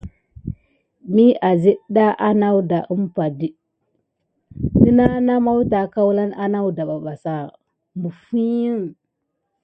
Mi 1.13 1.25
ade 1.49 1.71
əɗɗa 1.81 2.05
aŋ 2.27 2.41
umpa 2.93 3.23
di, 3.39 3.47
nənah 4.83 5.15
na 5.27 5.33
maw 5.45 5.59
tay 5.71 5.85
ulane 6.09 6.35
anawda 6.43 6.81
ɓa. 6.89 6.95
Məfi 8.01 8.41
i. 8.67 8.69